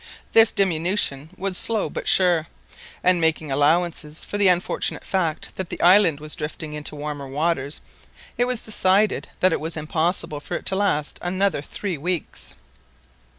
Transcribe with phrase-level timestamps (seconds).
[0.31, 2.47] This diminution was slow but sure,
[3.03, 7.81] and, making allowance for the unfortunate fact that the island was drifting into warmer waters,
[8.35, 12.55] it was decided that it was impossible for it to last another three weeks.